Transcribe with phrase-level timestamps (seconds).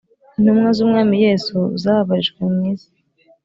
[0.37, 2.91] intumwa z'umwami yesu zababarijwe mw isi;